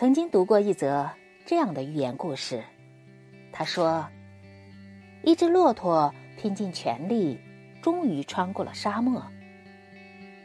[0.00, 1.10] 曾经读过一则
[1.44, 2.64] 这样的寓言故事，
[3.52, 4.02] 他说，
[5.22, 7.38] 一只骆驼拼尽全力，
[7.82, 9.22] 终于穿过了沙漠。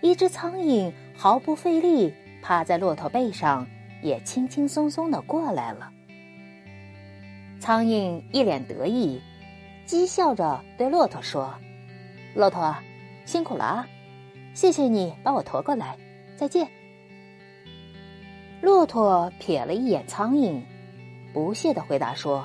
[0.01, 3.65] 一只苍蝇毫不费力趴在骆驼背上，
[4.01, 5.89] 也轻轻松松的过来了。
[7.61, 9.21] 苍蝇一脸得意，
[9.87, 11.55] 讥笑着对骆驼说
[12.35, 12.75] ：“骆驼，
[13.23, 13.87] 辛苦了啊！
[14.53, 15.97] 谢谢你把我驮过来，
[16.35, 16.67] 再见。”
[18.65, 20.59] 骆驼瞥了一眼苍蝇，
[21.31, 22.43] 不屑的回答说：“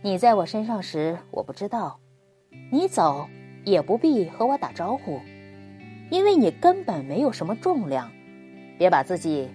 [0.00, 1.98] 你在我身上时我不知道，
[2.70, 3.28] 你走
[3.64, 5.20] 也不必和我打招呼，
[6.08, 8.12] 因为你根本没有什么重量，
[8.78, 9.48] 别把自己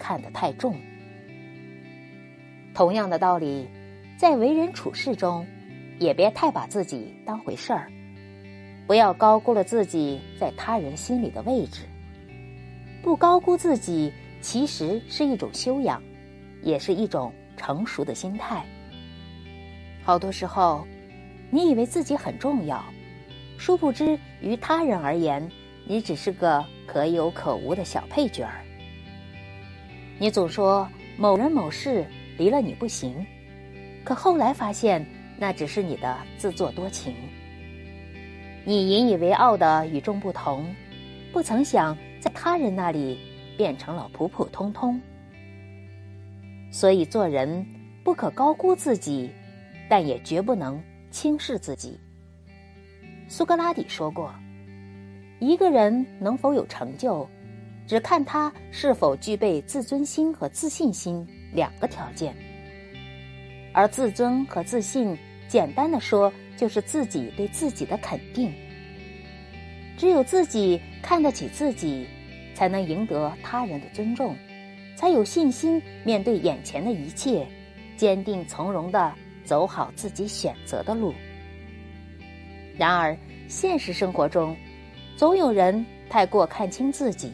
[0.00, 0.74] 看得太重。”
[2.74, 3.68] 同样的道理，
[4.18, 5.46] 在为人处事中，
[6.00, 7.88] 也别太把自己当回事儿，
[8.84, 11.82] 不要高估了自己在他人心里的位置。
[13.00, 14.12] 不高估自己，
[14.46, 16.00] 其实是一种修养，
[16.62, 18.64] 也是一种成熟的心态。
[20.04, 20.86] 好多时候，
[21.50, 22.80] 你以为自己很重要，
[23.58, 25.50] 殊不知于他人而言，
[25.84, 28.62] 你只是个可有可无的小配角儿。
[30.16, 32.06] 你总说某人某事。
[32.38, 33.26] 离了你不行，
[34.04, 35.04] 可后来发现
[35.38, 37.14] 那只是你的自作多情。
[38.62, 40.66] 你引以为傲的与众不同，
[41.32, 43.18] 不曾想在他人那里
[43.56, 45.00] 变成了普普通通。
[46.70, 47.64] 所以做人
[48.04, 49.30] 不可高估自己，
[49.88, 51.98] 但也绝不能轻视自己。
[53.28, 54.34] 苏格拉底说过
[55.40, 57.28] ：“一个人能否有成就，
[57.86, 62.36] 只看他是否具备自尊心和自信心。”两个条件，
[63.72, 65.16] 而自尊和自信，
[65.48, 68.52] 简单的说，就是自己对自己的肯定。
[69.96, 72.06] 只有自己看得起自己，
[72.56, 74.34] 才能赢得他人的尊重，
[74.96, 77.46] 才有信心面对眼前的一切，
[77.98, 79.12] 坚定从容的
[79.44, 81.12] 走好自己选择的路。
[82.78, 83.14] 然而，
[83.46, 84.56] 现实生活中，
[85.18, 87.30] 总有人太过看清自己，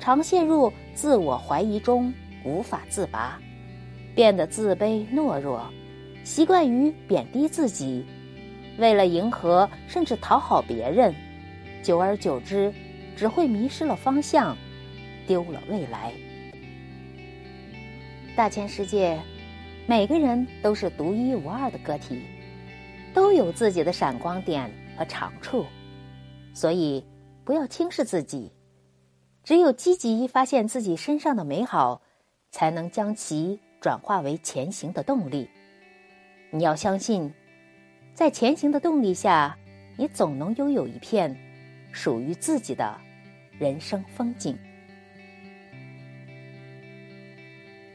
[0.00, 2.12] 常陷入自我怀疑中。
[2.44, 3.38] 无法自拔，
[4.16, 5.64] 变得自卑懦弱，
[6.24, 8.04] 习惯于贬低自己，
[8.78, 11.14] 为了迎合甚至讨好别人，
[11.84, 12.74] 久而久之，
[13.16, 14.56] 只会迷失了方向，
[15.26, 16.12] 丢了未来。
[18.36, 19.20] 大千世界，
[19.86, 22.22] 每个人都是独一无二的个体，
[23.14, 25.66] 都有自己的闪光点和长处，
[26.54, 27.04] 所以
[27.44, 28.50] 不要轻视自己，
[29.44, 32.00] 只有积极发现自己身上的美好。
[32.54, 35.48] 才能将其转化为前行的动力。
[36.50, 37.32] 你要相信，
[38.12, 39.56] 在前行的动力下，
[39.96, 41.34] 你总能拥有一片
[41.92, 43.00] 属于自己的
[43.58, 44.58] 人生风景。